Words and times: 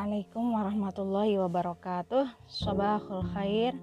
Assalamualaikum 0.00 0.56
warahmatullahi 0.56 1.36
wabarakatuh. 1.44 2.24
Sobahul 2.48 3.20
khair 3.36 3.76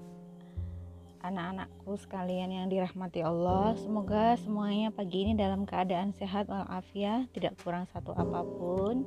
Anak-anakku 1.21 1.93
sekalian 1.93 2.49
yang 2.49 2.65
dirahmati 2.73 3.21
Allah. 3.21 3.77
Semoga 3.77 4.33
semuanya 4.41 4.89
pagi 4.89 5.29
ini 5.29 5.37
dalam 5.37 5.69
keadaan 5.69 6.09
sehat 6.17 6.49
walafiat 6.49 7.29
Tidak 7.37 7.61
kurang 7.61 7.85
satu 7.93 8.17
apa 8.17 8.41
pun 8.41 9.05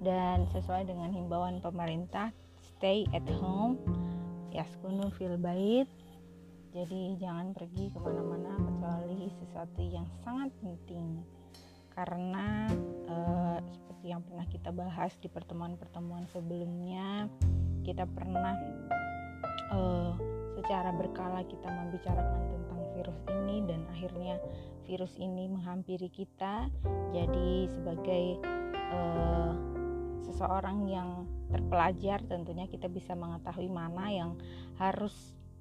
Dan 0.00 0.48
sesuai 0.56 0.88
dengan 0.88 1.12
himbauan 1.12 1.60
pemerintah 1.60 2.32
Stay 2.64 3.04
at 3.12 3.28
home 3.36 3.76
Yaskunu 4.48 5.12
fil 5.12 5.36
bait. 5.36 5.84
Jadi 6.72 7.20
jangan 7.20 7.52
pergi 7.52 7.92
ke 7.92 8.00
mana-mana 8.00 8.56
Kecuali 8.56 9.28
sesuatu 9.44 9.84
yang 9.84 10.08
sangat 10.24 10.48
penting 10.64 11.20
Karena 11.96 12.68
uh, 13.08 13.58
seperti 13.72 14.12
yang 14.12 14.20
pernah 14.20 14.44
kita 14.52 14.70
bahas 14.70 15.16
di 15.16 15.32
pertemuan-pertemuan 15.32 16.28
sebelumnya 16.28 17.32
kita 17.88 18.04
pernah 18.04 18.52
uh, 19.72 20.12
secara 20.60 20.92
berkala 20.92 21.40
kita 21.48 21.68
membicarakan 21.72 22.42
tentang 22.52 22.80
virus 22.92 23.18
ini 23.32 23.56
dan 23.64 23.80
akhirnya 23.92 24.36
virus 24.84 25.14
ini 25.16 25.48
menghampiri 25.48 26.12
kita 26.12 26.68
jadi 27.16 27.50
sebagai 27.70 28.24
uh, 28.92 29.52
seseorang 30.26 30.90
yang 30.90 31.24
terpelajar 31.48 32.20
tentunya 32.26 32.66
kita 32.66 32.90
bisa 32.90 33.14
mengetahui 33.14 33.70
mana 33.70 34.10
yang 34.10 34.30
harus 34.76 35.14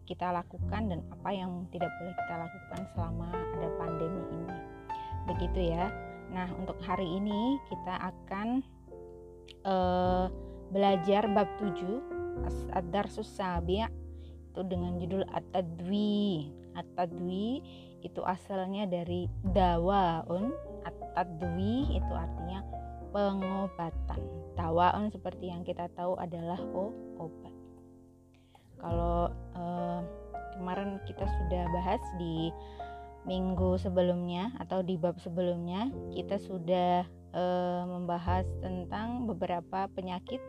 kita 0.06 0.30
lakukan 0.30 0.90
dan 0.90 1.00
apa 1.10 1.30
yang 1.34 1.66
tidak 1.74 1.90
boleh 1.98 2.14
kita 2.14 2.36
lakukan 2.38 2.82
selama 2.94 3.28
ada 3.34 3.70
pandemi 3.82 4.22
ini. 4.30 4.58
Begitu 5.26 5.60
ya 5.74 5.90
Nah, 6.34 6.50
untuk 6.58 6.78
hari 6.82 7.06
ini 7.06 7.60
kita 7.70 8.14
akan 8.14 8.64
uh, 9.66 10.26
belajar 10.74 11.28
bab 11.30 11.50
7 11.62 12.16
Ad-Darsus 12.76 13.32
itu 14.56 14.62
dengan 14.68 15.00
judul 15.00 15.24
At-Tadwi. 15.32 16.52
At-Tadwi 16.76 17.48
itu 18.04 18.22
asalnya 18.24 18.88
dari 18.88 19.28
dawaun. 19.52 20.52
At-Tadwi 20.86 21.98
itu 21.98 22.14
artinya 22.14 22.64
pengobatan. 23.16 24.22
Dawaun 24.60 25.08
seperti 25.12 25.52
yang 25.52 25.64
kita 25.64 25.88
tahu 25.96 26.20
adalah 26.20 26.60
obat. 27.20 27.54
Kalau 28.80 29.32
uh, 29.56 30.00
kemarin 30.60 31.00
kita 31.08 31.24
sudah 31.24 31.64
bahas 31.72 32.04
di 32.20 32.52
minggu 33.26 33.82
sebelumnya 33.82 34.54
atau 34.62 34.86
di 34.86 34.96
bab 34.96 35.18
sebelumnya 35.18 35.90
kita 36.14 36.38
sudah 36.38 37.04
e, 37.34 37.44
membahas 37.90 38.46
tentang 38.62 39.26
beberapa 39.26 39.90
penyakit 39.92 40.40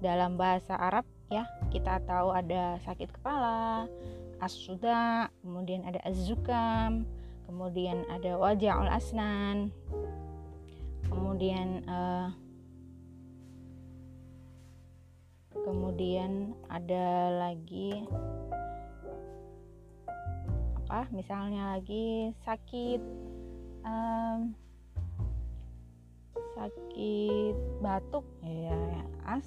dalam 0.00 0.40
bahasa 0.40 0.74
Arab 0.74 1.06
ya. 1.30 1.46
Kita 1.68 2.02
tahu 2.04 2.34
ada 2.34 2.80
sakit 2.82 3.12
kepala, 3.12 3.86
as-suda, 4.42 5.30
kemudian 5.44 5.86
ada 5.86 6.00
az-zukam, 6.02 7.06
kemudian 7.46 8.02
ada 8.10 8.40
waja'ul 8.40 8.90
asnan. 8.90 9.70
Kemudian 11.06 11.84
e, 11.84 11.98
kemudian 15.62 16.56
ada 16.66 17.30
lagi 17.30 18.02
apa 20.92 21.08
misalnya 21.08 21.72
lagi 21.72 22.36
sakit 22.44 23.00
um, 23.80 24.52
sakit 26.52 27.56
batuk 27.80 28.28
ya 28.44 29.00
as 29.24 29.40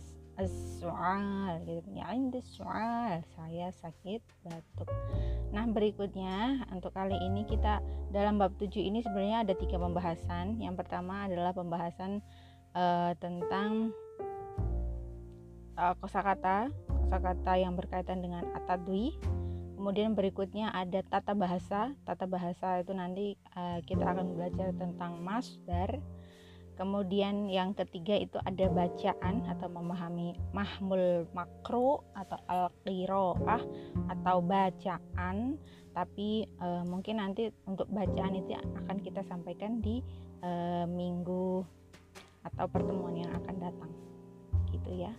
soal 0.82 1.62
gitu. 1.70 1.86
Ya 1.94 2.10
ini 2.18 2.42
soal 2.42 3.22
saya 3.38 3.70
sakit 3.78 4.26
batuk. 4.42 4.90
Nah 5.54 5.70
berikutnya 5.70 6.66
untuk 6.74 6.98
kali 6.98 7.14
ini 7.14 7.46
kita 7.46 7.78
dalam 8.10 8.42
bab 8.42 8.58
7 8.58 8.82
ini 8.82 9.06
sebenarnya 9.06 9.46
ada 9.46 9.54
tiga 9.54 9.78
pembahasan. 9.78 10.58
Yang 10.58 10.82
pertama 10.82 11.30
adalah 11.30 11.54
pembahasan 11.54 12.26
uh, 12.74 13.14
tentang 13.22 13.94
uh, 15.78 15.94
kosakata 16.02 16.74
kosakata 17.06 17.54
yang 17.54 17.78
berkaitan 17.78 18.26
dengan 18.26 18.50
atadwi 18.58 19.14
Kemudian 19.86 20.18
berikutnya 20.18 20.74
ada 20.74 21.06
tata 21.06 21.38
bahasa. 21.38 21.94
Tata 22.10 22.26
bahasa 22.26 22.82
itu 22.82 22.90
nanti 22.98 23.38
uh, 23.54 23.78
kita 23.86 24.02
akan 24.02 24.34
belajar 24.34 24.74
tentang 24.74 25.22
masdar. 25.22 26.02
Kemudian 26.74 27.46
yang 27.54 27.78
ketiga 27.78 28.18
itu 28.18 28.42
ada 28.42 28.66
bacaan 28.66 29.46
atau 29.46 29.70
memahami 29.70 30.42
mahmul 30.58 31.30
makro 31.38 32.02
atau 32.18 32.34
al 32.50 32.74
ah 33.46 33.62
atau 34.10 34.42
bacaan. 34.42 35.62
Tapi 35.94 36.50
uh, 36.66 36.82
mungkin 36.90 37.22
nanti 37.22 37.54
untuk 37.70 37.86
bacaan 37.94 38.42
itu 38.42 38.58
akan 38.58 38.98
kita 39.06 39.22
sampaikan 39.30 39.86
di 39.86 40.02
uh, 40.42 40.90
minggu 40.90 41.62
atau 42.42 42.66
pertemuan 42.74 43.22
yang 43.22 43.30
akan 43.38 43.56
datang. 43.62 43.94
Gitu 44.74 45.06
ya. 45.06 45.14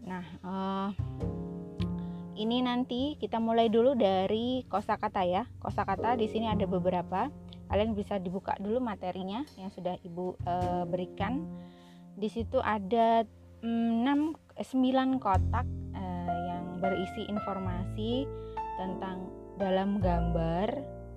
Nah, 0.00 0.24
uh, 0.48 0.88
ini 2.40 2.64
nanti 2.64 3.20
kita 3.20 3.36
mulai 3.36 3.68
dulu 3.68 3.92
dari 3.92 4.64
kosakata 4.64 5.28
ya. 5.28 5.44
Kosakata 5.60 6.16
di 6.16 6.24
sini 6.24 6.48
ada 6.48 6.64
beberapa. 6.64 7.28
Kalian 7.68 7.92
bisa 7.92 8.16
dibuka 8.16 8.56
dulu 8.56 8.80
materinya 8.80 9.44
yang 9.60 9.68
sudah 9.70 10.00
Ibu 10.00 10.40
e, 10.42 10.54
berikan. 10.88 11.44
Di 12.16 12.32
situ 12.32 12.58
ada 12.64 13.22
6 13.60 13.68
9 14.56 15.20
kotak 15.20 15.68
e, 15.92 16.02
yang 16.48 16.80
berisi 16.80 17.28
informasi 17.28 18.24
tentang 18.80 19.28
dalam 19.60 20.00
gambar 20.00 20.68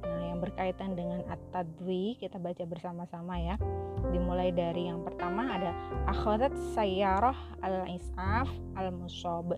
nah 0.03 0.19
yang 0.19 0.43
berkaitan 0.43 0.99
dengan 0.99 1.23
at-tadwi 1.31 2.19
kita 2.19 2.35
baca 2.35 2.67
bersama-sama 2.67 3.39
ya 3.39 3.55
dimulai 4.11 4.51
dari 4.51 4.91
yang 4.91 4.99
pertama 4.99 5.47
ada 5.47 5.71
akhadat 6.11 6.51
sayyarah 6.75 7.39
al-is'af 7.63 8.51
al-musab 8.75 9.55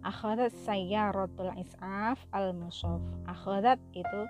akhadat 0.00 0.52
sayyaratul 0.64 1.52
is'af 1.60 2.18
al 2.32 2.56
musaf 2.56 3.00
akhadat 3.28 3.80
itu 3.92 4.20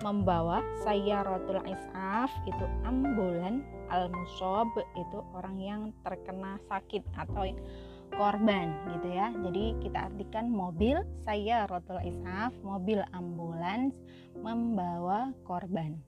membawa 0.00 0.64
sayyaratul 0.84 1.60
is'af 1.64 2.32
itu 2.48 2.64
ambulan. 2.84 3.64
Al 3.90 4.06
musab 4.06 4.70
itu 4.94 5.18
orang 5.34 5.58
yang 5.58 5.82
terkena 6.06 6.62
sakit 6.70 7.02
atau 7.18 7.42
korban 8.14 8.70
gitu 8.96 9.08
ya. 9.10 9.34
Jadi 9.34 9.76
kita 9.82 10.10
artikan 10.10 10.46
mobil 10.46 11.02
sayyaratul 11.26 12.00
is'af 12.00 12.54
mobil 12.62 13.02
ambulans 13.12 13.94
membawa 14.38 15.34
korban. 15.42 15.98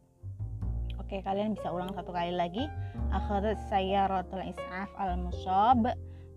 Oke 1.02 1.20
kalian 1.20 1.58
bisa 1.58 1.68
ulang 1.74 1.92
satu 1.92 2.14
kali 2.14 2.32
lagi. 2.32 2.70
Akhadat 3.12 3.58
sayyaratul 3.68 4.46
is'af 4.46 4.88
al 4.96 5.18
musab 5.20 5.90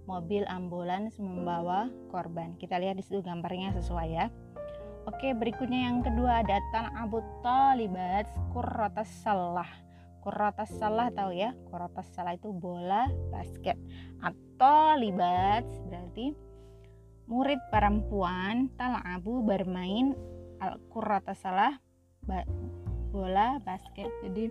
mobil 0.05 0.45
ambulans 0.49 1.17
membawa 1.17 1.89
korban. 2.13 2.53
Kita 2.57 2.77
lihat 2.77 2.97
di 2.97 3.03
situ 3.05 3.21
gambarnya 3.21 3.73
sesuai 3.77 4.09
ya. 4.09 4.29
Oke, 5.05 5.37
berikutnya 5.37 5.85
yang 5.85 6.01
kedua 6.01 6.41
ada 6.41 6.57
Abu 6.97 7.21
talibat 7.45 8.25
kurratas 8.49 9.09
salah. 9.21 9.69
Kurratas 10.25 10.73
salah 10.81 11.13
tahu 11.13 11.37
ya? 11.37 11.53
Kurratas 11.69 12.09
salah 12.09 12.33
itu 12.33 12.49
bola 12.49 13.05
basket. 13.29 13.77
Atau 14.25 14.97
libat 14.97 15.61
berarti 15.85 16.33
murid 17.29 17.61
perempuan 17.69 18.73
talabu 18.73 19.45
bermain 19.45 20.17
al 20.57 20.81
salah 21.37 21.77
bola 23.13 23.61
basket. 23.61 24.09
Jadi 24.25 24.49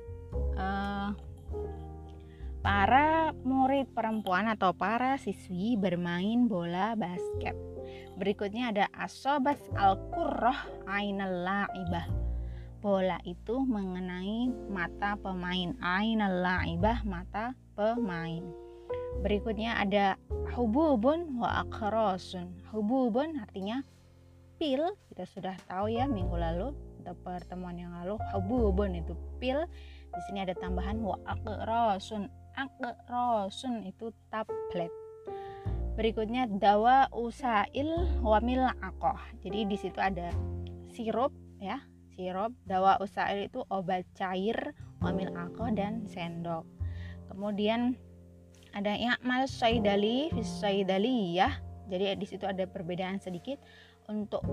uh, 0.55 1.11
para 2.65 3.37
murid 3.45 3.93
perempuan 3.93 4.49
atau 4.49 4.73
para 4.73 5.21
siswi 5.21 5.77
bermain 5.77 6.49
bola 6.49 6.97
basket. 6.97 7.53
Berikutnya 8.17 8.73
ada 8.73 8.87
asobas 8.97 9.61
al-qurrah 9.77 10.65
ainal 10.89 11.45
la'ibah. 11.45 12.09
Bola 12.81 13.21
itu 13.29 13.61
mengenai 13.69 14.49
mata 14.73 15.13
pemain. 15.21 15.77
Ainal 15.85 16.41
la'ibah 16.41 17.05
mata 17.05 17.53
pemain. 17.77 18.41
Berikutnya 19.21 19.77
ada 19.77 20.17
hububun 20.57 21.37
wa 21.37 21.69
akhrosun. 21.69 22.49
Hububun 22.73 23.45
artinya 23.45 23.85
pil. 24.57 24.89
Kita 25.13 25.29
sudah 25.29 25.57
tahu 25.69 25.93
ya 25.93 26.09
minggu 26.09 26.33
lalu 26.33 26.73
atau 27.05 27.13
pertemuan 27.21 27.77
yang 27.77 27.93
lalu 27.93 28.17
hububun 28.33 28.97
itu 28.97 29.13
pil. 29.37 29.69
Di 30.09 30.21
sini 30.29 30.49
ada 30.49 30.57
tambahan 30.57 31.03
wa 31.05 31.21
akhrosun 31.29 32.44
akrosun 32.55 33.87
itu 33.87 34.11
tablet. 34.31 34.91
Berikutnya 35.95 36.51
dawa 36.51 37.07
usail 37.15 38.19
wamil 38.23 38.67
akoh. 38.83 39.19
Jadi 39.43 39.67
di 39.67 39.77
situ 39.79 39.99
ada 40.03 40.35
sirup 40.91 41.31
ya. 41.63 41.79
Sirup 42.15 42.55
dawa 42.67 42.99
usail 42.99 43.47
itu 43.47 43.63
obat 43.71 44.07
cair 44.15 44.75
wamil 44.99 45.31
akoh 45.35 45.71
dan 45.71 46.07
sendok. 46.11 46.67
Kemudian 47.31 47.99
ada 48.75 48.95
ya'mal 48.99 49.47
saidali 49.47 50.35
fis 50.35 50.51
saidaliyah 50.59 51.63
jadi 51.89 52.17
di 52.17 52.27
situ 52.27 52.49
ada 52.49 52.65
perbedaan 52.65 53.21
sedikit 53.21 53.61
untuk 54.09 54.45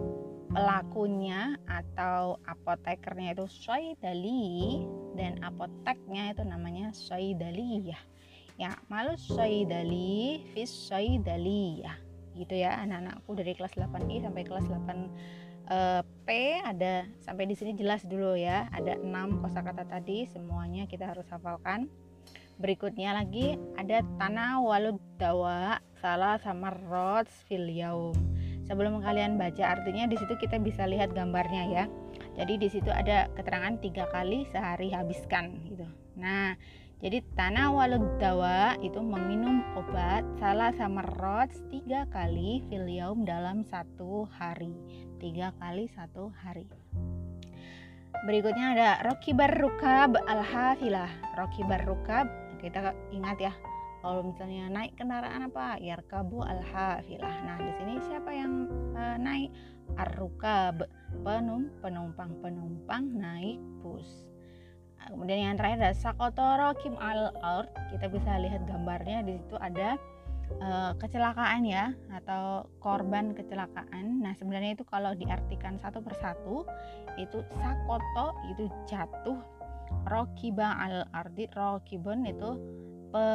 pelakunya 0.51 1.55
atau 1.67 2.39
apotekernya 2.47 3.35
itu 3.35 3.47
saidali 3.47 4.83
dan 5.15 5.39
apoteknya 5.43 6.31
itu 6.31 6.43
namanya 6.45 6.91
saidaliyah 6.95 7.99
ya 8.59 8.77
malu 8.91 9.17
saidali 9.17 10.45
fis 10.53 10.69
saidaliyah 10.91 11.97
gitu 12.37 12.55
ya 12.55 12.79
anak-anakku 12.79 13.31
dari 13.35 13.57
kelas 13.57 13.75
8i 13.75 14.23
sampai 14.23 14.43
kelas 14.47 14.65
8 14.69 14.87
uh, 15.71 16.01
P 16.27 16.29
ada 16.63 17.07
sampai 17.23 17.47
di 17.47 17.55
sini 17.55 17.75
jelas 17.75 18.03
dulu 18.07 18.35
ya 18.35 18.67
ada 18.71 18.95
enam 18.99 19.43
kosakata 19.43 19.87
tadi 19.87 20.27
semuanya 20.27 20.87
kita 20.87 21.11
harus 21.11 21.27
hafalkan. 21.31 21.91
Berikutnya 22.61 23.17
lagi 23.17 23.57
ada 23.73 24.05
tanah 24.21 24.61
walud 24.61 25.01
dawa 25.17 25.81
salah 25.97 26.37
sama 26.37 26.69
rods 26.85 27.33
filium 27.49 28.13
sebelum 28.69 29.01
kalian 29.01 29.41
baca 29.41 29.73
artinya 29.73 30.05
di 30.05 30.13
situ 30.13 30.37
kita 30.37 30.61
bisa 30.61 30.85
lihat 30.85 31.09
gambarnya 31.17 31.63
ya 31.73 31.85
jadi 32.31 32.53
di 32.55 32.67
situ 32.71 32.87
ada 32.87 33.27
keterangan 33.35 33.75
tiga 33.83 34.07
kali 34.07 34.47
sehari 34.47 34.95
habiskan 34.95 35.59
gitu. 35.67 35.83
Nah 36.15 36.55
jadi 37.01 37.25
tanah 37.33 37.73
walud 37.73 38.21
dawa 38.21 38.77
itu 38.79 39.01
meminum 39.01 39.65
obat 39.73 40.21
salah 40.37 40.69
sama 40.77 41.01
rods 41.17 41.59
tiga 41.73 42.05
kali 42.13 42.61
filium 42.69 43.25
dalam 43.25 43.65
satu 43.67 44.29
hari. 44.37 44.71
Tiga 45.17 45.51
kali 45.57 45.89
satu 45.91 46.29
hari. 46.29 46.69
Berikutnya 48.21 48.77
ada 48.77 48.89
rokibar 49.01 49.49
rukab 49.57 50.13
al 50.29 50.45
hafilah 50.45 51.09
rokibar 51.35 51.81
rukab 51.89 52.29
kita 52.61 52.93
ingat 53.09 53.49
ya 53.49 53.53
kalau 54.01 54.25
misalnya 54.25 54.69
naik 54.69 54.93
kendaraan 54.97 55.45
apa? 55.49 55.77
Yarkabu 55.81 56.45
al 56.45 56.61
hafilah 56.69 57.33
nah 57.45 57.57
di 57.57 57.71
sini 57.81 57.93
siapa 58.05 58.29
yang 58.33 58.69
uh, 58.93 59.17
naik? 59.17 59.49
Ar-rukab 59.99 60.87
penum 61.21 61.67
penumpang 61.83 62.31
penumpang 62.39 63.03
naik 63.15 63.59
bus 63.83 64.25
nah, 64.97 65.11
kemudian 65.11 65.51
yang 65.51 65.55
terakhir 65.59 65.79
ada 65.83 65.93
sakotoro 65.95 66.71
kim 66.79 66.95
al 66.97 67.35
art 67.43 67.71
kita 67.91 68.07
bisa 68.07 68.39
lihat 68.39 68.63
gambarnya 68.65 69.23
di 69.27 69.37
situ 69.37 69.55
ada 69.59 69.99
uh, 70.59 70.91
kecelakaan 70.99 71.63
ya 71.63 71.95
atau 72.11 72.67
korban 72.83 73.31
kecelakaan. 73.31 74.19
Nah 74.19 74.35
sebenarnya 74.35 74.75
itu 74.75 74.83
kalau 74.83 75.15
diartikan 75.15 75.79
satu 75.79 76.03
persatu 76.03 76.67
itu 77.15 77.39
sakoto 77.55 78.35
itu 78.51 78.67
jatuh, 78.89 79.39
rokiba 80.09 80.75
al 80.75 81.07
ardi 81.15 81.47
rokibon 81.55 82.27
itu 82.27 82.59
pe, 83.13 83.25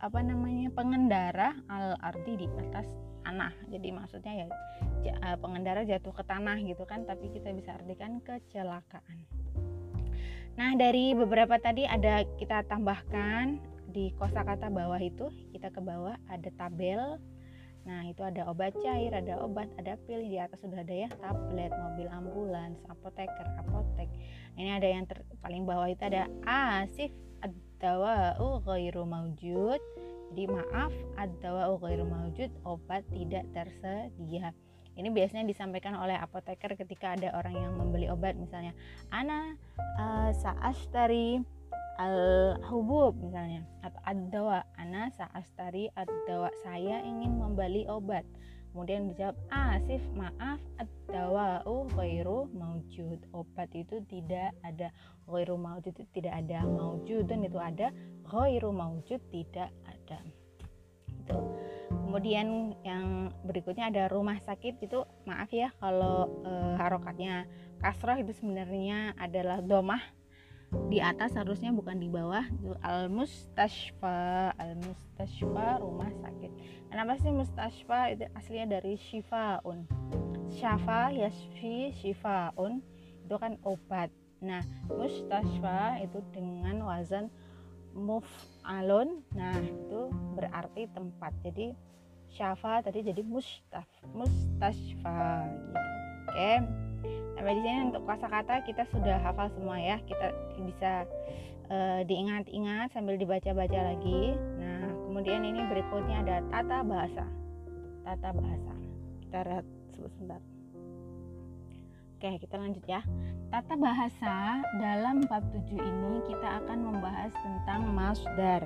apa 0.00 0.18
namanya 0.20 0.68
pengendara 0.76 1.56
al 1.72 1.96
ardi 2.04 2.44
di 2.44 2.46
atas 2.68 2.88
tanah. 3.24 3.52
Jadi 3.72 3.88
maksudnya 3.94 4.44
ya 4.44 4.46
pengendara 5.40 5.82
jatuh 5.84 6.14
ke 6.14 6.22
tanah 6.24 6.56
gitu 6.62 6.84
kan, 6.88 7.04
tapi 7.04 7.32
kita 7.32 7.50
bisa 7.52 7.76
artikan 7.76 8.22
kecelakaan. 8.22 9.18
Nah, 10.54 10.70
dari 10.78 11.12
beberapa 11.18 11.58
tadi 11.58 11.82
ada 11.82 12.22
kita 12.38 12.62
tambahkan 12.70 13.58
di 13.90 14.14
kosakata 14.14 14.70
bawah 14.70 14.98
itu 15.02 15.30
kita 15.50 15.70
ke 15.70 15.82
bawah 15.82 16.14
ada 16.30 16.50
tabel 16.54 17.18
Nah, 17.84 18.00
itu 18.08 18.24
ada 18.24 18.48
obat 18.48 18.72
cair, 18.80 19.12
ada 19.12 19.44
obat, 19.44 19.68
ada 19.76 20.00
pil. 20.08 20.24
Di 20.24 20.40
atas 20.40 20.56
sudah 20.64 20.80
ada 20.80 20.94
ya 21.04 21.08
tablet, 21.20 21.68
mobil 21.68 22.08
ambulans, 22.08 22.80
apoteker, 22.88 23.44
apotek. 23.60 24.08
Ini 24.56 24.80
ada 24.80 24.88
yang 24.88 25.04
ter, 25.04 25.20
paling 25.44 25.68
bawah 25.68 25.92
itu 25.92 26.00
ada 26.00 26.24
asif 26.48 27.12
ad-dawa'u 27.44 28.64
ghairu 28.64 29.04
maujud. 29.04 29.80
Jadi 30.32 30.44
maaf, 30.48 30.92
ad-dawa'u 31.20 31.76
ghairu 31.84 32.08
maujud, 32.08 32.50
obat 32.64 33.04
tidak 33.12 33.44
tersedia. 33.52 34.56
Ini 34.94 35.10
biasanya 35.10 35.44
disampaikan 35.46 35.98
oleh 35.98 36.14
apoteker 36.14 36.78
ketika 36.78 37.18
ada 37.18 37.34
orang 37.34 37.54
yang 37.58 37.72
membeli 37.74 38.06
obat 38.06 38.38
misalnya, 38.38 38.70
ana 39.10 39.58
uh, 39.98 40.30
saashtari 40.30 41.42
al 41.94 42.58
hubub 42.66 43.14
misalnya 43.22 43.62
atau 43.86 44.00
ad-dawa 44.02 44.66
ana 44.74 45.14
saastari 45.14 45.86
ad-dawa 45.94 46.50
saya 46.62 47.02
ingin 47.02 47.38
membeli 47.38 47.86
obat. 47.90 48.26
Kemudian 48.74 49.14
dijawab 49.14 49.38
asif 49.54 50.02
maaf 50.18 50.58
ad-dawa 50.82 51.62
uh 51.62 51.86
ghairu 51.94 52.50
maujud 52.50 53.22
obat 53.30 53.70
itu 53.70 54.02
tidak 54.10 54.50
ada 54.66 54.90
ghairu 55.30 55.54
maujud 55.54 55.94
itu 55.94 56.10
tidak 56.10 56.42
ada 56.42 56.66
maujudun 56.66 57.46
itu 57.46 57.58
ada 57.62 57.94
ghairu 58.26 58.74
maujud 58.74 59.22
tidak 59.30 59.70
ada 59.86 60.18
kemudian 62.14 62.78
yang 62.86 63.34
berikutnya 63.42 63.90
ada 63.90 64.06
rumah 64.06 64.38
sakit 64.38 64.78
itu 64.86 65.02
maaf 65.26 65.50
ya 65.50 65.74
kalau 65.82 66.30
e, 66.46 66.52
harokatnya 66.78 67.42
kasroh 67.82 68.14
itu 68.14 68.30
sebenarnya 68.38 69.18
adalah 69.18 69.58
domah. 69.58 69.98
Di 70.94 71.02
atas 71.02 71.34
harusnya 71.34 71.74
bukan 71.74 71.98
di 71.98 72.06
bawah. 72.06 72.46
Al 72.86 73.10
mustashfa 73.10 74.54
al 74.54 74.78
mustashfa 74.78 75.82
rumah 75.82 76.06
sakit. 76.22 76.54
Kenapa 76.86 77.18
sih 77.18 77.34
mustashfa? 77.34 78.14
Itu 78.14 78.30
aslinya 78.38 78.78
dari 78.78 78.94
shifaun. 78.94 79.82
Syafa 80.54 81.10
yasfi 81.10 81.90
shifaun. 81.98 82.78
Itu 83.26 83.42
kan 83.42 83.58
obat. 83.66 84.14
Nah 84.38 84.62
mustashfa 84.86 85.98
itu 85.98 86.22
dengan 86.30 86.78
wazan 86.86 87.26
muf'alun. 87.90 89.18
Nah 89.34 89.58
itu 89.58 90.14
berarti 90.38 90.86
tempat. 90.94 91.34
Jadi 91.42 91.74
syafa 92.34 92.82
tadi 92.82 93.06
jadi 93.06 93.22
mustaf 93.22 93.86
mustashfa 94.10 95.46
gitu. 95.46 95.78
Oke. 96.24 96.34
Okay 96.34 96.84
sampai 97.34 97.60
di 97.60 97.62
sini 97.66 97.92
untuk 97.92 98.02
kosakata 98.08 98.64
kita 98.64 98.82
sudah 98.88 99.20
hafal 99.20 99.52
semua 99.52 99.76
ya. 99.76 100.00
Kita 100.06 100.32
bisa 100.64 100.92
uh, 101.68 102.00
diingat-ingat 102.06 102.94
sambil 102.96 103.20
dibaca-baca 103.20 103.80
lagi. 103.92 104.32
Nah 104.56 104.88
kemudian 105.10 105.44
ini 105.44 105.60
berikutnya 105.68 106.24
ada 106.24 106.36
tata 106.48 106.80
bahasa. 106.86 107.24
Tata 108.06 108.28
bahasa. 108.32 108.72
Kita 109.20 109.38
lihat 109.44 109.66
sebentar. 109.92 110.40
Oke 112.16 112.28
kita 112.40 112.54
lanjut 112.56 112.84
ya. 112.88 113.02
Tata 113.52 113.74
bahasa 113.76 114.64
dalam 114.80 115.28
bab 115.28 115.44
7 115.52 115.68
ini 115.76 116.14
kita 116.24 116.64
akan 116.64 116.78
membahas 116.80 117.30
tentang 117.44 117.92
masdar 117.92 118.64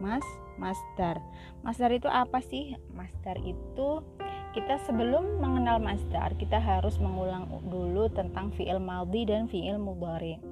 mas 0.00 0.24
masdar 0.56 1.20
masdar 1.60 1.92
itu 1.92 2.08
apa 2.08 2.40
sih 2.40 2.74
masdar 2.96 3.36
itu 3.44 4.00
kita 4.50 4.82
sebelum 4.82 5.38
mengenal 5.38 5.78
masdar 5.78 6.34
kita 6.34 6.58
harus 6.58 6.98
mengulang 6.98 7.46
dulu 7.70 8.10
tentang 8.10 8.50
fiil 8.58 8.82
maldi 8.82 9.22
dan 9.22 9.46
fiil 9.46 9.78
mudhari. 9.78 10.42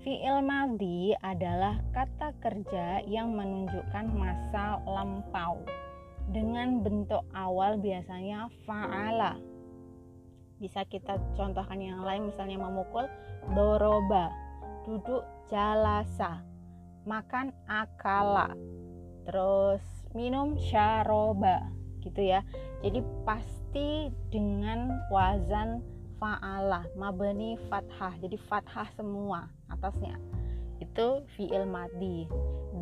Fiil 0.00 0.40
maldi 0.40 1.12
adalah 1.20 1.76
kata 1.92 2.32
kerja 2.40 3.04
yang 3.04 3.36
menunjukkan 3.36 4.04
masa 4.16 4.80
lampau 4.88 5.60
dengan 6.32 6.80
bentuk 6.80 7.20
awal 7.36 7.76
biasanya 7.76 8.48
fa'ala. 8.64 9.36
Bisa 10.56 10.88
kita 10.88 11.20
contohkan 11.36 11.84
yang 11.84 12.00
lain 12.00 12.32
misalnya 12.32 12.64
memukul 12.64 13.04
doroba, 13.52 14.32
duduk 14.88 15.20
jalasa, 15.52 16.40
makan 17.04 17.52
akala, 17.68 18.56
terus 19.24 19.82
minum 20.14 20.56
syaroba 20.56 21.68
gitu 22.04 22.20
ya. 22.20 22.44
Jadi 22.84 23.00
pasti 23.24 24.12
dengan 24.28 24.92
wazan 25.08 25.80
fa'ala 26.20 26.86
mabani 26.94 27.58
fathah. 27.66 28.14
Jadi 28.20 28.36
fathah 28.48 28.88
semua 28.94 29.48
atasnya. 29.72 30.16
Itu 30.78 31.24
fi'il 31.34 31.64
madi 31.64 32.28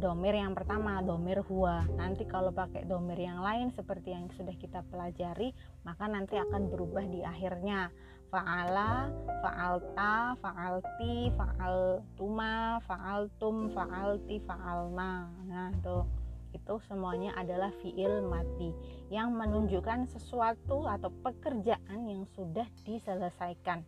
domir 0.02 0.34
yang 0.34 0.52
pertama 0.58 0.98
domir 1.00 1.40
huwa. 1.46 1.86
Nanti 1.94 2.26
kalau 2.26 2.50
pakai 2.50 2.84
domir 2.84 3.16
yang 3.20 3.40
lain 3.40 3.70
seperti 3.72 4.10
yang 4.10 4.26
sudah 4.34 4.54
kita 4.58 4.82
pelajari 4.90 5.54
maka 5.86 6.10
nanti 6.10 6.34
akan 6.36 6.68
berubah 6.68 7.06
di 7.06 7.22
akhirnya. 7.22 7.88
Fa'ala 8.32 9.12
fa'alta 9.44 10.40
fa'alti 10.40 11.36
fa'altuma 11.36 12.80
fa'altum 12.88 13.76
fa'alti 13.76 14.40
fa'alna. 14.48 15.12
Nah 15.44 15.68
tuh 15.84 16.21
itu 16.52 16.74
semuanya 16.88 17.32
adalah 17.36 17.72
fiil 17.80 18.24
mati 18.28 18.70
yang 19.08 19.32
menunjukkan 19.36 20.08
sesuatu 20.08 20.88
atau 20.88 21.08
pekerjaan 21.24 22.08
yang 22.08 22.24
sudah 22.36 22.64
diselesaikan. 22.84 23.84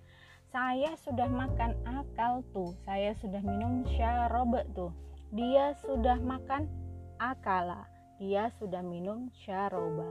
Saya 0.55 0.95
sudah 1.03 1.27
makan 1.27 1.75
akal 1.85 2.47
tuh, 2.55 2.77
saya 2.87 3.13
sudah 3.19 3.43
minum 3.43 3.83
syarob 3.95 4.55
tuh. 4.73 4.93
Dia 5.35 5.75
sudah 5.83 6.21
makan 6.23 6.71
akala, 7.19 7.91
dia 8.23 8.55
sudah 8.63 8.79
minum 8.81 9.29
syaroba. 9.43 10.07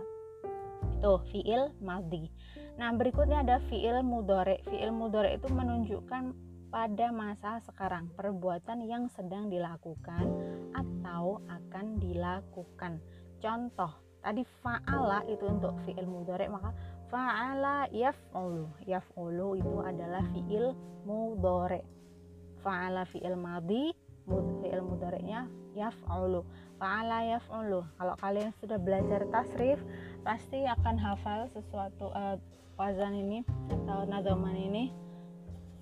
Itu 0.99 1.23
fiil 1.31 1.71
madi. 1.79 2.27
Nah, 2.75 2.91
berikutnya 2.91 3.45
ada 3.45 3.63
fiil 3.71 4.03
mudore. 4.03 4.59
Fiil 4.67 4.91
mudore 4.91 5.37
itu 5.37 5.47
menunjukkan 5.47 6.52
pada 6.73 7.13
masa 7.13 7.61
sekarang 7.69 8.09
perbuatan 8.17 8.81
yang 8.89 9.05
sedang 9.13 9.45
dilakukan 9.45 10.25
atau 10.73 11.37
akan 11.45 12.01
dilakukan. 12.01 12.97
Contoh 13.37 13.93
tadi 14.25 14.41
fa'ala 14.65 15.21
itu 15.29 15.45
untuk 15.45 15.77
fi'il 15.85 16.09
mudhari 16.09 16.49
maka 16.49 16.73
fa'ala 17.13 17.85
yaf'ulu. 17.93 18.89
Yaf'ulu 18.89 19.61
itu 19.61 19.77
adalah 19.85 20.25
fi'il 20.33 20.73
mudhari. 21.05 21.85
Fa'ala 22.65 23.05
fi'il 23.05 23.37
madhi 23.37 23.93
fi'il 24.65 24.81
mudhari'nya 24.81 25.45
yaf'ulu. 25.77 26.41
Fa'ala 26.81 27.37
yaf'ulu. 27.37 27.85
Kalau 28.01 28.15
kalian 28.17 28.49
sudah 28.57 28.81
belajar 28.81 29.29
tasrif 29.29 29.77
pasti 30.25 30.65
akan 30.65 30.97
hafal 30.97 31.45
sesuatu 31.53 32.09
uh, 32.17 32.41
wazan 32.81 33.13
ini 33.13 33.45
atau 33.69 34.09
nadoman 34.09 34.57
ini 34.57 35.02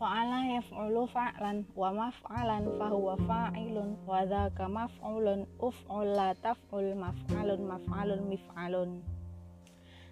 fa'ala 0.02 0.50
yaf'ulu 0.58 1.06
fa'lan 1.14 1.62
wa 1.78 1.94
maf'alan 1.94 2.66
fahuwa 2.82 3.22
fa'ilun 3.30 4.02
wa 4.10 4.26
dhaka 4.26 4.66
maf'ulun 4.66 5.46
uf'ula 5.62 6.34
taf'ul 6.42 6.98
maf'alun 6.98 7.62
maf'alun 7.62 8.22
mif'alun 8.26 8.98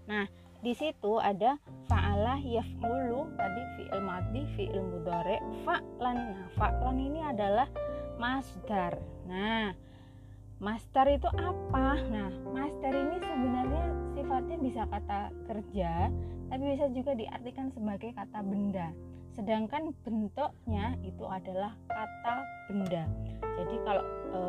nah 0.06 0.30
di 0.62 0.78
situ 0.78 1.18
ada 1.18 1.58
fa'ala 1.90 2.38
yaf'ulu 2.38 3.34
tadi 3.34 3.64
fi'il 3.82 4.02
mati 4.06 4.46
fi'il 4.54 4.78
mudhari 4.78 5.42
fa'lan 5.66 6.18
nah 6.38 6.48
fa'lan 6.54 6.98
ini 7.02 7.26
adalah 7.26 7.66
masdar 8.22 9.02
nah 9.26 9.74
Master 10.60 11.08
itu 11.08 11.32
apa? 11.40 11.96
Nah, 12.12 12.36
master 12.52 12.92
ini 12.92 13.16
sebenarnya 13.24 13.86
sifatnya 14.12 14.58
bisa 14.60 14.84
kata 14.92 15.32
kerja, 15.48 16.12
tapi 16.52 16.64
bisa 16.76 16.92
juga 16.92 17.16
diartikan 17.16 17.72
sebagai 17.72 18.12
kata 18.12 18.44
benda. 18.44 18.92
Sedangkan 19.34 19.94
bentuknya 20.06 20.98
itu 21.06 21.26
adalah 21.26 21.74
kata 21.88 22.36
benda. 22.70 23.04
Jadi 23.60 23.76
kalau 23.84 24.04
e, 24.32 24.42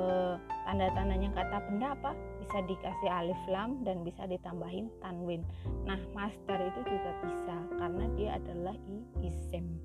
tanda-tandanya 0.68 1.30
kata 1.34 1.56
benda 1.66 1.92
apa? 1.94 2.12
Bisa 2.42 2.58
dikasih 2.64 3.10
alif 3.10 3.40
lam 3.50 3.82
dan 3.82 4.06
bisa 4.06 4.26
ditambahin 4.26 4.86
tanwin. 5.02 5.42
Nah, 5.86 5.98
master 6.14 6.58
itu 6.58 6.80
juga 6.86 7.10
bisa 7.26 7.56
karena 7.78 8.04
dia 8.14 8.30
adalah 8.38 8.76
isim. 9.22 9.78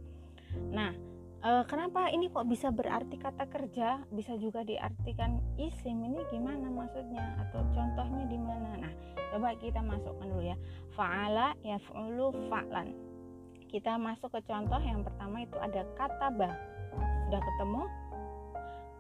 Nah, 0.72 0.94
e, 1.46 1.52
kenapa 1.70 2.10
ini 2.10 2.30
kok 2.34 2.50
bisa 2.50 2.74
berarti 2.74 3.16
kata 3.22 3.46
kerja 3.46 4.02
bisa 4.10 4.34
juga 4.42 4.66
diartikan 4.66 5.38
isim 5.62 6.02
ini 6.02 6.22
gimana 6.34 6.68
maksudnya 6.74 7.38
atau 7.46 7.62
contohnya 7.72 8.26
di 8.26 8.40
mana 8.42 8.72
nah 8.82 8.94
coba 9.30 9.54
kita 9.62 9.80
masukkan 9.86 10.26
dulu 10.26 10.44
ya 10.44 10.58
faala 10.98 11.54
yaf'ulu 11.62 12.34
fa'lan 12.50 13.15
kita 13.70 13.98
masuk 14.00 14.32
ke 14.34 14.42
contoh 14.46 14.80
yang 14.82 15.02
pertama 15.02 15.44
itu 15.44 15.58
ada 15.58 15.82
kata 15.98 16.28
bah 16.34 16.54
sudah 17.26 17.42
ketemu? 17.42 17.84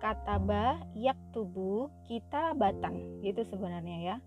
Kata 0.02 0.36
bah 0.42 0.76
yak 0.94 1.18
tubuh 1.32 1.90
kita 2.06 2.54
batan 2.54 3.22
gitu 3.26 3.42
sebenarnya 3.48 3.98
ya. 4.02 4.18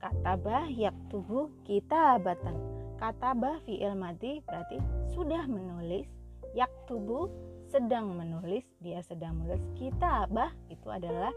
Kata 0.00 0.38
bah 0.38 0.66
yak 0.70 0.96
tubuh 1.10 1.52
kita 1.66 2.18
batan 2.22 2.74
kata 3.04 3.36
bah 3.36 3.60
fi'il 3.68 3.92
mati 3.98 4.40
berarti 4.48 4.80
sudah 5.12 5.44
menulis. 5.44 6.08
Yak 6.54 6.70
tubuh 6.86 7.28
sedang 7.68 8.14
menulis. 8.14 8.64
Dia 8.80 9.02
sedang 9.04 9.44
menulis 9.44 9.60
kita 9.76 10.30
bah 10.30 10.54
itu 10.70 10.88
adalah 10.88 11.34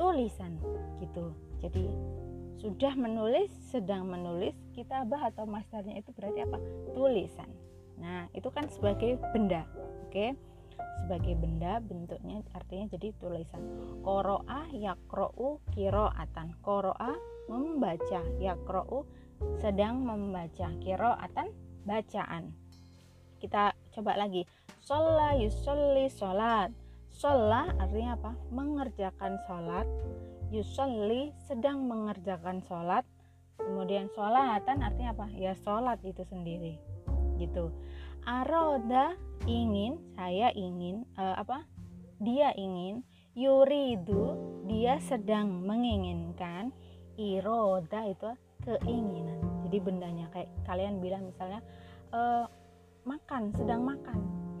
tulisan. 0.00 0.58
Gitu. 0.98 1.30
Jadi 1.62 1.86
sudah 2.58 2.94
menulis 2.98 3.50
sedang 3.70 4.10
menulis 4.10 4.54
kita 4.74 5.06
bah 5.06 5.30
atau 5.30 5.46
masternya 5.46 5.98
itu 5.98 6.10
berarti 6.14 6.42
apa? 6.42 6.58
Tulisan. 6.92 7.50
Nah 7.98 8.26
itu 8.34 8.50
kan 8.50 8.66
sebagai 8.66 9.18
benda 9.32 9.66
oke? 10.06 10.12
Okay? 10.12 10.30
sebagai 10.98 11.38
benda 11.38 11.78
bentuknya 11.82 12.42
artinya 12.52 12.90
jadi 12.98 13.14
tulisan. 13.18 13.62
Koroa 14.02 14.66
yakro'u 14.74 15.62
kiroatan 15.72 16.58
koroa 16.60 17.14
membaca 17.46 18.20
yakro'u 18.42 19.06
sedang 19.62 20.02
membaca 20.02 20.68
kiroatan 20.82 21.54
bacaan. 21.86 22.52
Kita 23.38 23.72
coba 23.94 24.18
lagi. 24.18 24.42
Sholla 24.82 25.38
yusolli 25.38 26.10
sholat. 26.10 26.74
Sholla 27.14 27.70
artinya 27.78 28.18
apa? 28.18 28.32
Mengerjakan 28.50 29.38
sholat 29.46 29.86
yusolli 30.48 31.36
sedang 31.44 31.84
mengerjakan 31.84 32.64
sholat. 32.64 33.04
Kemudian 33.58 34.08
sholatan 34.16 34.80
artinya 34.80 35.12
apa? 35.12 35.26
Ya 35.36 35.52
sholat 35.60 36.00
itu 36.06 36.24
sendiri. 36.24 36.80
Gitu. 37.36 37.68
Aroda 38.24 39.16
ingin 39.44 40.00
saya 40.16 40.52
ingin 40.56 41.04
uh, 41.20 41.36
apa? 41.36 41.64
Dia 42.18 42.50
ingin 42.56 43.04
yuridu 43.36 44.34
dia 44.66 44.98
sedang 45.04 45.62
menginginkan 45.62 46.74
iroda 47.18 48.08
itu 48.08 48.30
keinginan. 48.66 49.38
Jadi 49.68 49.78
bendanya 49.78 50.26
kayak 50.34 50.50
kalian 50.66 50.98
bilang 50.98 51.28
misalnya 51.28 51.60
uh, 52.10 52.48
makan 53.06 53.54
sedang 53.54 53.84
makan. 53.84 54.18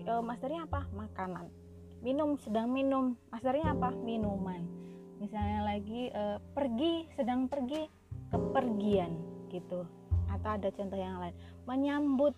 E, 0.08 0.12
masternya 0.24 0.64
apa? 0.64 0.88
Makanan. 0.96 1.52
Minum 2.00 2.40
sedang 2.40 2.72
minum. 2.72 3.12
Masternya 3.28 3.76
apa? 3.76 3.92
Minuman 3.92 4.87
misalnya 5.18 5.66
lagi 5.66 6.10
e, 6.10 6.22
pergi 6.54 7.06
sedang 7.14 7.46
pergi 7.46 7.86
kepergian 8.30 9.12
gitu. 9.52 9.86
Atau 10.30 10.50
ada 10.58 10.68
contoh 10.70 10.98
yang 10.98 11.18
lain. 11.22 11.34
Menyambut 11.66 12.34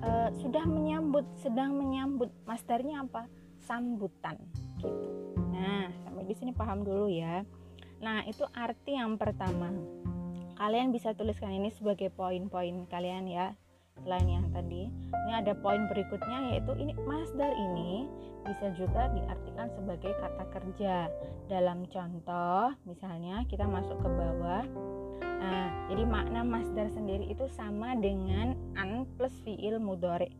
e, 0.00 0.10
sudah 0.40 0.64
menyambut 0.64 1.26
sedang 1.40 1.76
menyambut 1.76 2.32
masternya 2.44 3.04
apa? 3.04 3.28
Sambutan 3.60 4.40
gitu. 4.80 5.08
Nah 5.52 5.92
sampai 6.06 6.24
di 6.24 6.34
sini 6.36 6.52
paham 6.56 6.84
dulu 6.84 7.12
ya. 7.12 7.44
Nah 8.00 8.24
itu 8.24 8.44
arti 8.56 8.96
yang 8.96 9.20
pertama. 9.20 9.72
Kalian 10.60 10.92
bisa 10.92 11.16
tuliskan 11.16 11.56
ini 11.56 11.72
sebagai 11.72 12.12
poin-poin 12.12 12.84
kalian 12.88 13.24
ya 13.28 13.56
selain 14.02 14.28
yang 14.28 14.46
tadi. 14.52 14.88
Ini 14.90 15.32
ada 15.44 15.52
poin 15.58 15.86
berikutnya 15.88 16.54
yaitu 16.54 16.72
ini 16.76 16.92
masdar 17.04 17.52
ini 17.52 18.06
bisa 18.48 18.72
juga 18.74 19.12
diartikan 19.12 19.68
sebagai 19.76 20.12
kata 20.16 20.44
kerja. 20.54 21.08
Dalam 21.50 21.86
contoh 21.88 22.74
misalnya 22.88 23.44
kita 23.46 23.64
masuk 23.68 23.96
ke 24.00 24.08
bawah. 24.08 24.64
Nah 25.20 25.68
jadi 25.88 26.04
makna 26.06 26.46
masdar 26.46 26.88
sendiri 26.92 27.28
itu 27.28 27.44
sama 27.52 27.96
dengan 27.98 28.54
an 28.78 29.08
plus 29.18 29.34
fiil 29.42 29.82
mudore 29.82 30.30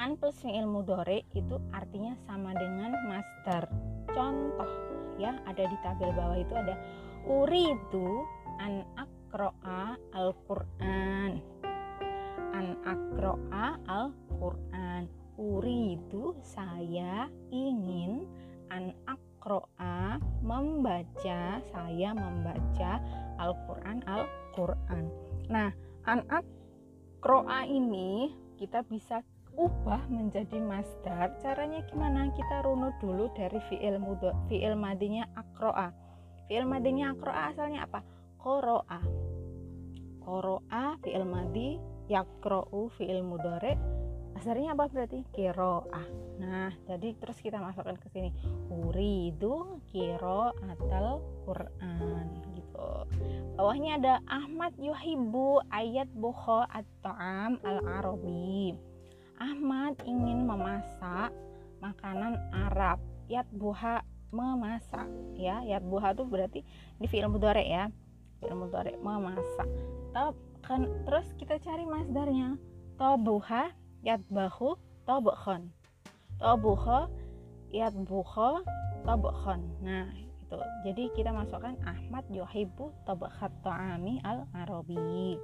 an 0.00 0.16
plus 0.20 0.36
fiil 0.44 0.68
mudore 0.68 1.24
itu 1.32 1.56
artinya 1.72 2.12
sama 2.28 2.52
dengan 2.52 2.92
masdar 3.08 3.64
contoh 4.12 4.68
ya 5.16 5.36
ada 5.48 5.64
di 5.64 5.76
tabel 5.80 6.12
bawah 6.12 6.36
itu 6.36 6.52
ada 6.52 6.76
uri 7.24 7.72
itu 7.72 8.08
an 8.60 8.84
akroa 8.96 9.96
al-Qur'an 10.12 11.40
an 12.56 12.72
akroa 12.88 13.76
al-Quran. 13.84 15.04
Uridu 15.36 16.32
saya 16.40 17.28
ingin 17.52 18.24
an 18.72 18.96
akroa 19.04 20.16
membaca 20.40 21.60
saya 21.68 22.16
membaca 22.16 23.04
Al-Quran 23.36 24.00
Al-Quran. 24.08 25.04
Nah 25.52 25.68
an 26.08 26.24
akroa 26.32 27.68
ini 27.68 28.32
kita 28.56 28.80
bisa 28.88 29.20
ubah 29.52 30.08
menjadi 30.08 30.56
masdar. 30.56 31.36
Caranya 31.44 31.84
gimana? 31.92 32.32
Kita 32.32 32.64
runut 32.64 32.96
dulu 33.04 33.28
dari 33.36 33.60
fi'il 33.68 34.00
mudho 34.00 34.32
fi'il 34.48 34.72
madinya 34.72 35.28
akroa. 35.36 35.92
Fi'il 36.48 36.64
madinya 36.64 37.12
akroa 37.12 37.52
asalnya 37.52 37.84
apa? 37.84 38.00
Koroa 38.40 39.26
koroa 40.26 40.98
fi'il 41.06 41.22
madi 41.22 41.78
yakro'u 42.06 42.90
fi'il 42.94 43.22
mudore 43.22 43.76
asarnya 44.36 44.76
apa 44.76 44.92
berarti? 44.92 45.24
Kiro'ah. 45.32 46.06
Nah 46.38 46.70
jadi 46.84 47.16
terus 47.16 47.40
kita 47.40 47.56
masukkan 47.56 47.96
ke 47.96 48.06
sini. 48.12 48.30
Uridu 48.68 49.80
kiro 49.88 50.52
atal 50.68 51.24
Quran 51.48 52.26
gitu. 52.52 52.88
Bawahnya 53.56 53.96
ada 53.96 54.14
Ahmad 54.28 54.76
yuhibu 54.76 55.64
ayat 55.72 56.12
buho 56.12 56.68
at-ta'am 56.68 57.56
al-arabi. 57.64 58.76
Ahmad 59.40 59.96
ingin 60.04 60.44
memasak 60.44 61.32
makanan 61.80 62.36
Arab. 62.52 63.00
Yat 63.32 63.48
buha 63.56 64.04
memasak 64.30 65.08
ya. 65.34 65.64
Yat 65.64 65.82
buha 65.82 66.12
itu 66.12 66.24
berarti 66.28 66.60
di 67.00 67.06
fi'il 67.08 67.26
mudore 67.32 67.64
ya. 67.64 67.88
Fi'il 68.44 68.52
mudore 68.52 69.00
memasak. 69.00 69.68
Tapi 70.12 70.55
kan 70.66 70.90
terus 71.06 71.30
kita 71.38 71.62
cari 71.62 71.86
masdarnya. 71.86 72.58
Tobuha 72.98 73.70
yatbahu 74.02 74.74
tobukhon 75.06 75.70
tobuho 76.36 77.08
yatbuho 77.72 78.60
tobukhon 79.06 79.60
nah 79.80 80.08
itu. 80.12 80.58
Jadi 80.86 81.04
kita 81.16 81.34
masukkan 81.34 81.74
Ahmad 81.82 82.22
yuhibu 82.30 82.94
tobukhat 83.02 83.50
ta'ami 83.66 84.22
al 84.22 84.46
arabi 84.54 85.40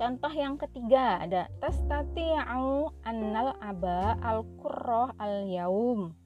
Contoh 0.00 0.32
yang 0.32 0.56
ketiga 0.56 1.20
ada 1.20 1.46
tastati'u 1.60 2.88
annal 3.04 3.52
aba 3.60 4.16
al 4.24 4.48
qurrah 4.56 5.12
al 5.20 5.44
yaum. 5.44 6.16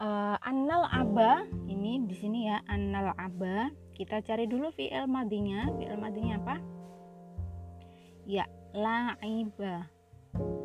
Uh, 0.00 0.36
annal 0.44 0.84
aba 0.88 1.48
ini 1.64 2.04
di 2.04 2.16
sini 2.16 2.48
ya 2.48 2.60
annal 2.68 3.16
aba 3.16 3.72
kita 4.00 4.24
cari 4.24 4.48
dulu 4.48 4.72
fi'il 4.72 5.04
madinya 5.04 5.68
fi'il 5.76 6.00
madinya 6.00 6.40
apa 6.40 6.56
ya 8.24 8.48
la'iba 8.72 9.84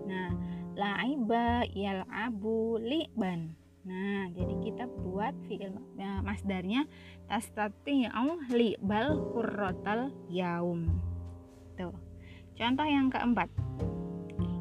nah 0.08 0.32
la'iba 0.80 1.68
yal'abu 1.76 2.80
li'ban 2.80 3.52
nah 3.84 4.32
jadi 4.32 4.56
kita 4.64 4.88
buat 4.88 5.36
fi'il 5.52 5.76
ya, 6.00 6.24
masdarnya 6.24 6.88
tastati'u 7.28 8.48
li'bal 8.56 9.20
qurratal 9.36 10.16
yaum 10.32 10.96
Tuh. 11.76 11.92
Contoh 12.56 12.88
yang 12.88 13.12
keempat. 13.12 13.52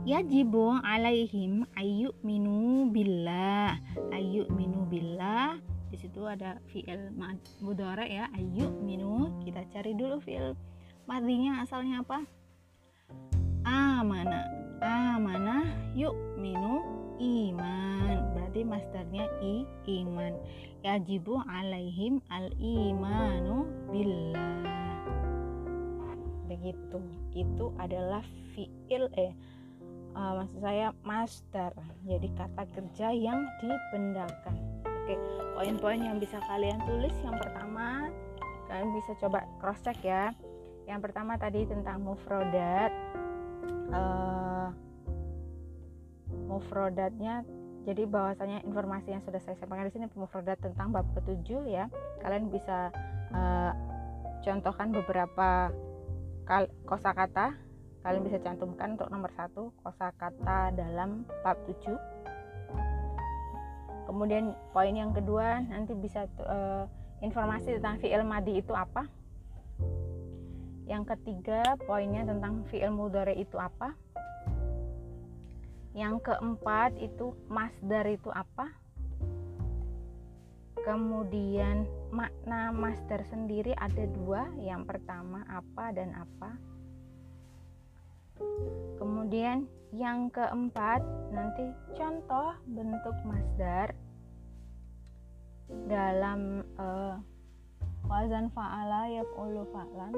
Yajibu 0.05 0.83
alaihim 0.83 1.63
ayu 1.79 2.11
minu 2.27 2.91
billah. 2.91 3.79
Ayu 4.11 4.51
minu 4.51 4.85
billah. 4.91 5.63
Di 5.95 6.11
situ 6.11 6.27
ada 6.27 6.59
fi'il 6.75 7.15
mudhari 7.63 8.19
ya, 8.19 8.27
ayu 8.35 8.67
minu. 8.83 9.31
Kita 9.47 9.63
cari 9.71 9.95
dulu 9.95 10.19
fi'il 10.19 10.59
madinya 11.07 11.63
asalnya 11.63 12.03
apa? 12.03 12.27
Amana. 13.63 14.43
Amana 14.83 15.63
yuk 15.95 16.19
minu 16.35 16.83
iman. 17.23 18.35
Berarti 18.35 18.67
masdarnya 18.67 19.31
i 19.39 19.63
iman. 20.03 20.35
Yajibu 20.83 21.39
alaihim 21.47 22.19
al 22.27 22.51
imanu 22.59 23.71
billah 23.95 24.67
begitu 26.51 27.01
itu 27.33 27.73
adalah 27.81 28.21
fiil 28.53 29.09
eh 29.17 29.33
uh, 30.13 30.45
maksud 30.45 30.61
saya 30.61 30.93
master 31.03 31.73
jadi 32.05 32.29
kata 32.37 32.63
kerja 32.69 33.09
yang 33.17 33.49
dibendakan 33.65 34.84
oke 35.05 35.21
poin-poin 35.61 36.01
yang 36.01 36.17
bisa 36.17 36.41
kalian 36.49 36.81
tulis. 36.89 37.13
Yang 37.21 37.37
pertama 37.45 38.09
kalian 38.73 38.91
bisa 38.97 39.13
coba 39.21 39.45
cross 39.61 39.85
check 39.85 40.01
ya. 40.01 40.33
Yang 40.89 41.01
pertama 41.05 41.37
tadi 41.37 41.69
tentang 41.69 42.01
mufrodat. 42.01 42.89
Uh, 43.93 44.73
mufrodatnya 46.49 47.45
jadi 47.85 48.09
bahwasanya 48.09 48.65
informasi 48.65 49.13
yang 49.13 49.21
sudah 49.29 49.39
saya 49.45 49.61
sampaikan 49.61 49.93
di 49.93 49.93
sini 49.93 50.09
mufrodat 50.17 50.57
tentang 50.65 50.89
bab 50.89 51.05
ketujuh 51.13 51.69
ya. 51.69 51.93
Kalian 52.25 52.49
bisa 52.49 52.89
uh, 53.37 53.73
contohkan 54.41 54.89
beberapa 54.89 55.69
kosakata. 56.89 57.53
Kalian 58.01 58.25
bisa 58.25 58.41
cantumkan 58.41 58.97
untuk 58.97 59.09
nomor 59.13 59.33
satu 59.37 59.73
kosakata 59.85 60.73
dalam 60.73 61.29
bab 61.45 61.61
7 61.69 62.14
kemudian 64.15 64.55
poin 64.71 64.95
yang 64.95 65.11
kedua 65.11 65.67
nanti 65.67 65.91
bisa 65.99 66.31
uh, 66.47 66.87
informasi 67.19 67.83
tentang 67.83 67.99
fi'il 67.99 68.23
madi 68.23 68.63
itu 68.63 68.71
apa? 68.71 69.11
Yang 70.87 71.19
ketiga 71.19 71.75
poinnya 71.83 72.23
tentang 72.23 72.63
fi'il 72.71 72.95
mudore 72.95 73.35
itu 73.35 73.59
apa? 73.59 73.91
Yang 75.99 76.31
keempat 76.31 76.95
itu 77.03 77.35
masdar 77.51 78.07
itu 78.07 78.31
apa? 78.31 78.71
Kemudian 80.87 81.91
makna 82.15 82.71
master 82.71 83.19
sendiri 83.27 83.75
ada 83.75 84.07
dua. 84.15 84.47
Yang 84.63 84.95
pertama 84.95 85.43
apa 85.51 85.91
dan 85.91 86.15
apa? 86.15 86.55
Kemudian 88.95 89.67
yang 89.91 90.31
keempat 90.31 91.03
nanti 91.35 91.71
contoh 91.99 92.55
bentuk 92.67 93.15
masdar 93.27 93.95
dalam 95.87 96.65
uh, 96.81 97.17
wazan 98.09 98.49
fa'ala 98.53 99.09
yaf'ulu 99.13 99.63
fa'lan. 99.73 100.15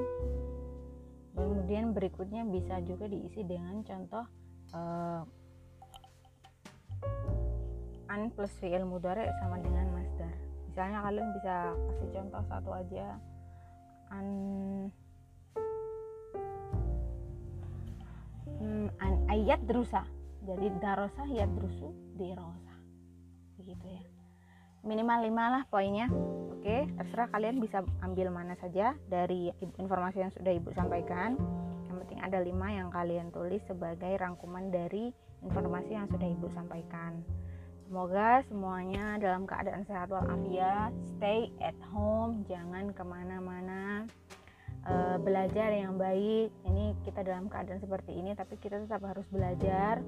Kemudian 1.37 1.93
berikutnya 1.93 2.43
bisa 2.49 2.81
juga 2.81 3.05
diisi 3.05 3.45
dengan 3.45 3.85
contoh 3.85 4.25
uh, 4.73 5.21
an 8.09 8.31
plus 8.33 8.49
fi'il 8.57 8.83
mudhari 8.87 9.29
sama 9.43 9.61
dengan 9.61 9.85
masdar. 9.93 10.33
Misalnya 10.71 10.99
kalian 11.05 11.29
bisa 11.37 11.55
kasih 11.75 12.09
contoh 12.15 12.41
satu 12.49 12.69
aja. 12.73 13.07
An 14.07 14.27
hmm, 18.57 18.87
an 18.97 19.13
ayat 19.29 19.61
drusa 19.67 20.07
jadi 20.47 20.71
darosa 20.79 21.27
ayat 21.27 21.51
drusu 21.53 21.91
dirosa. 22.15 22.75
Begitu 23.59 23.85
ya 23.93 24.03
minimal 24.85 25.19
lima 25.25 25.45
lah 25.49 25.63
poinnya. 25.69 26.09
Oke 26.57 26.89
terserah 26.99 27.29
kalian 27.31 27.61
bisa 27.63 27.85
ambil 28.03 28.33
mana 28.33 28.57
saja 28.59 28.97
dari 29.07 29.53
informasi 29.79 30.25
yang 30.25 30.33
sudah 30.35 30.51
ibu 30.51 30.69
sampaikan. 30.75 31.39
Yang 31.87 31.97
penting 32.05 32.19
ada 32.21 32.39
lima 32.43 32.67
yang 32.73 32.89
kalian 32.91 33.31
tulis 33.31 33.61
sebagai 33.69 34.11
rangkuman 34.19 34.67
dari 34.73 35.13
informasi 35.45 35.91
yang 35.93 36.07
sudah 36.09 36.27
ibu 36.27 36.47
sampaikan. 36.53 37.21
Semoga 37.87 38.43
semuanya 38.51 39.15
dalam 39.15 39.47
keadaan 39.47 39.87
sehat 39.87 40.11
walafiat, 40.11 40.91
stay 41.15 41.47
at 41.63 41.77
home, 41.95 42.43
jangan 42.43 42.91
ke 42.91 42.99
mana-mana, 42.99 44.03
e, 44.83 44.93
belajar 45.23 45.71
yang 45.71 45.95
baik. 45.95 46.51
Ini 46.67 46.99
kita 47.07 47.23
dalam 47.23 47.47
keadaan 47.47 47.79
seperti 47.79 48.11
ini, 48.11 48.35
tapi 48.35 48.59
kita 48.59 48.83
tetap 48.83 49.07
harus 49.07 49.23
belajar. 49.31 50.03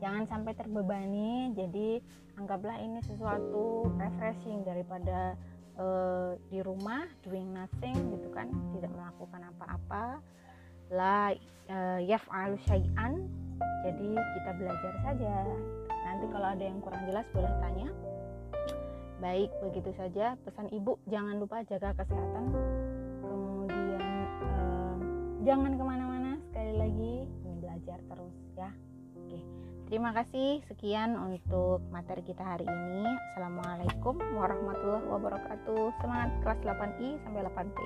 Jangan 0.00 0.24
sampai 0.26 0.52
terbebani. 0.56 1.52
Jadi 1.54 2.00
anggaplah 2.40 2.80
ini 2.80 3.04
sesuatu 3.04 3.88
refreshing 4.00 4.64
daripada 4.64 5.36
e, 5.76 5.86
di 6.48 6.64
rumah 6.64 7.04
doing 7.22 7.52
nothing 7.52 7.96
gitu 8.16 8.28
kan, 8.32 8.48
tidak 8.74 8.90
melakukan 8.96 9.42
apa-apa. 9.54 10.04
La 10.90 11.36
e, 11.68 11.78
yaf'alu 12.08 12.56
syai'an. 12.66 13.28
Jadi 13.84 14.16
kita 14.16 14.50
belajar 14.56 14.92
saja 15.04 15.44
Nanti 16.10 16.26
kalau 16.32 16.48
ada 16.50 16.64
yang 16.64 16.82
kurang 16.82 17.06
jelas 17.06 17.26
boleh 17.30 17.52
tanya. 17.62 17.88
Baik, 19.22 19.52
begitu 19.62 19.94
saja 19.94 20.34
pesan 20.42 20.66
ibu. 20.74 20.98
Jangan 21.06 21.38
lupa 21.38 21.62
jaga 21.68 21.94
kesehatan. 21.94 22.50
Kemudian 23.22 24.02
eh, 24.42 24.96
jangan 25.46 25.78
ke 25.78 25.84
mana-mana. 25.84 26.40
Sekali 26.50 26.74
lagi 26.74 27.14
belajar 27.62 27.98
terus 28.10 28.36
ya. 28.58 28.70
Terima 29.90 30.14
kasih. 30.14 30.62
Sekian 30.70 31.18
untuk 31.18 31.82
materi 31.90 32.22
kita 32.22 32.46
hari 32.46 32.62
ini. 32.62 33.10
Assalamualaikum 33.34 34.22
warahmatullahi 34.38 35.02
wabarakatuh. 35.02 35.98
Semangat 35.98 36.30
kelas 36.46 36.62
8I 36.62 37.18
sampai 37.26 37.42
8P. 37.42 37.78